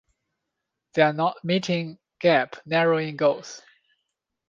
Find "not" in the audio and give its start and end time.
1.13-1.35